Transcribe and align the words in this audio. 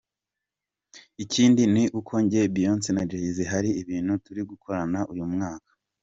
Ikindi 1.23 1.61
ni 1.73 1.83
uko 1.99 2.13
njye, 2.23 2.41
Beyoncé 2.53 2.89
na 2.93 3.03
Jay 3.09 3.25
Z 3.35 3.37
hari 3.53 3.69
ibintu 3.81 4.11
turi 4.25 4.41
gukorana 4.51 4.99
uyu 5.11 5.25
mwaka. 5.33 5.71